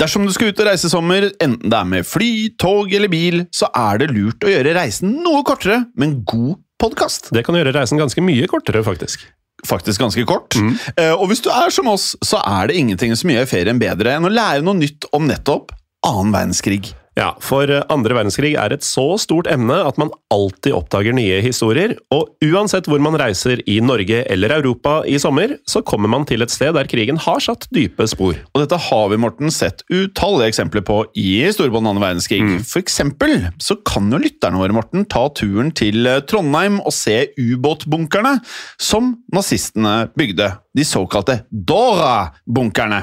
[0.00, 2.30] Dersom du skal ut og reise i sommer, enten det er med fly,
[2.60, 6.54] tog eller bil, så er det lurt å gjøre reisen noe kortere med en god
[6.80, 7.28] podkast.
[7.36, 9.26] Det kan gjøre reisen ganske mye kortere, faktisk.
[9.68, 10.56] Faktisk ganske kort.
[10.96, 14.16] Eh, Og hvis du er som oss, så er det ingenting som gjør ferien bedre
[14.16, 15.74] enn å lære noe nytt om nettopp
[16.08, 16.94] annen verdenskrig.
[17.18, 21.40] Ja, for eh, andre verdenskrig er et så stort emne at man alltid oppdager nye
[21.42, 26.24] historier, og uansett hvor man reiser i Norge eller Europa i sommer, så kommer man
[26.28, 28.38] til et sted der krigen har satt dype spor.
[28.54, 32.44] Og dette har vi, Morten, sett utallige eksempler på i om annen verdenskrig.
[32.68, 37.32] For eksempel så kan jo lytterne våre, Morten, ta turen til eh, Trondheim og se
[37.40, 38.36] ubåtbunkerne
[38.78, 40.52] som nazistene bygde.
[40.76, 43.02] De såkalte Dora-bunkerne.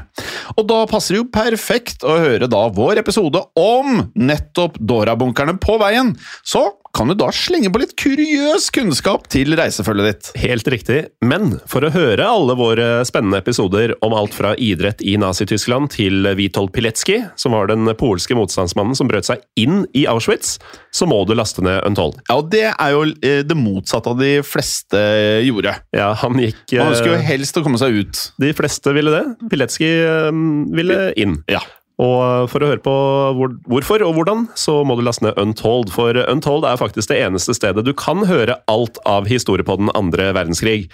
[0.55, 5.77] Og da passer det jo perfekt å høre da vår episode om nettopp Dora-bunkerne på
[5.81, 6.13] veien.
[6.47, 6.65] Så
[6.97, 10.29] kan du da slenge på litt kuriøs kunnskap til reisefølget ditt.
[10.41, 15.13] Helt riktig, men for å høre alle våre spennende episoder om alt fra idrett i
[15.21, 20.57] Nazi-Tyskland til Witold Pilecki, som var den polske motstandsmannen som brøt seg inn i Auschwitz,
[20.89, 22.17] så må du laste ned Untold.
[22.25, 25.01] Ja, og det er jo eh, det motsatte av de fleste
[25.45, 25.77] gjorde.
[25.95, 28.23] Ja, han gikk Han ønsker jo eh, helst å komme seg ut.
[28.41, 29.25] De fleste ville det.
[29.51, 30.31] Pilecki eh,
[30.73, 31.43] ville inn.
[31.51, 31.61] Ja.
[31.97, 32.95] Og for å høre på
[33.37, 35.89] hvor, hvorfor og hvordan, så må du laste ned Untold.
[35.93, 39.89] For Untold er faktisk det eneste stedet du kan høre alt av historie på den
[39.97, 40.91] andre verdenskrig.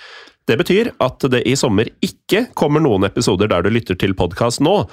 [0.48, 4.64] Det betyr at det i sommer ikke kommer noen episoder der du lytter til podkast
[4.64, 4.84] nå.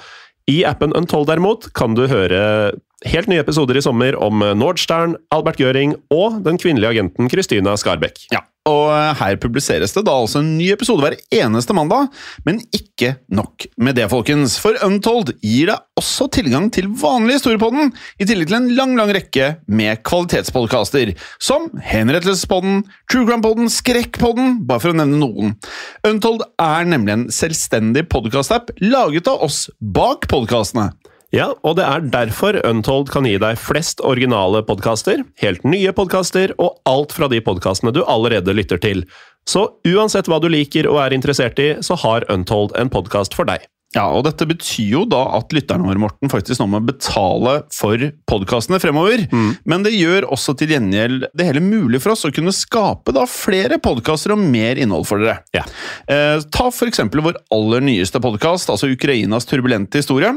[0.51, 2.73] I appen Untold derimot kan du høre
[3.07, 8.25] helt nye episoder i sommer om Nordstern, Albert Göring og den kvinnelige agenten Christina Skarbekk.
[8.35, 12.11] Ja, og her publiseres det da altså en ny episode hver eneste mandag,
[12.45, 14.59] men ikke nok med det, folkens.
[14.61, 17.89] For Untold gir deg også tilgang til vanlig historiepodden,
[18.21, 24.93] i tillegg til en lang, lang rekke med kvalitetspodkaster, som Henrettelsespodden, True Skrekkpodden, bare for
[24.93, 25.57] å nevne noen.
[26.05, 30.91] Untold er nemlig en selvstendig podkastapp laget av oss bak podkastene.
[31.31, 36.51] Ja, og det er derfor Untold kan gi deg flest originale podkaster, helt nye podkaster
[36.59, 39.05] og alt fra de podkastene du allerede lytter til.
[39.47, 43.47] Så uansett hva du liker og er interessert i, så har Untold en podkast for
[43.47, 43.63] deg.
[43.95, 47.99] Ja, og dette betyr jo da at lytterne våre Morten, faktisk nå må betale for
[48.29, 49.25] podkastene fremover.
[49.67, 53.25] Men det gjør også til gjengjeld det hele mulig for oss å kunne skape da
[53.29, 55.41] flere podkaster og mer innhold for dere.
[55.55, 55.65] Ja.
[56.07, 60.31] Eh, ta eksempel vår aller nyeste podkast, altså Ukrainas turbulente historie.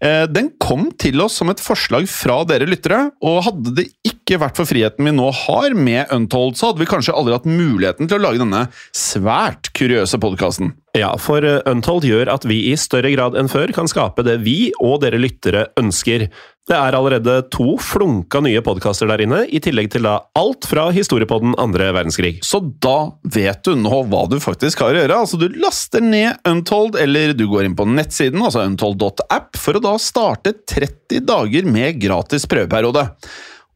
[0.00, 4.19] Eh, den kom til oss som et forslag fra dere lyttere, og hadde det ikke
[4.38, 8.06] vært for friheten vi nå har med Untold, så hadde vi kanskje aldri hatt muligheten
[8.06, 10.70] til å lage denne svært kuriøse podkasten.
[10.94, 14.40] Ja, for eh, Untold gjør at vi i større grad enn før kan skape det
[14.44, 16.28] vi og dere lyttere ønsker.
[16.70, 20.84] Det er allerede to flunka nye podkaster der inne, i tillegg til da alt fra
[20.94, 22.36] historiepodden andre verdenskrig.
[22.46, 25.20] Så da vet du nå hva du faktisk har å gjøre.
[25.24, 29.82] Altså, du laster ned Untold, eller du går inn på nettsiden, altså untold.app, for å
[29.82, 33.08] da starte 30 dager med gratis prøveperiode.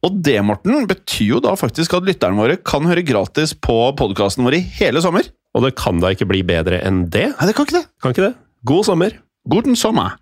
[0.05, 4.45] Og det, Morten, betyr jo da faktisk at lytterne våre kan høre gratis på podkasten
[4.45, 5.25] vår i hele sommer.
[5.57, 7.31] Og det kan da ikke bli bedre enn det?
[7.31, 7.87] Nei, det kan ikke det.
[8.03, 8.35] Kan ikke det?
[8.69, 9.17] God sommer!
[9.49, 10.19] Guten sommer.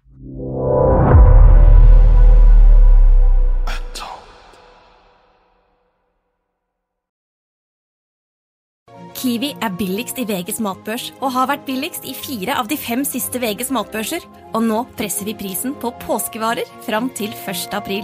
[9.24, 13.06] Kiwi er billigst i VGs matbørs og har vært billigst i fire av de fem
[13.08, 14.26] siste VGs matbørser.
[14.52, 17.72] Og nå presser vi prisen på påskevarer fram til 1.
[17.80, 18.04] april.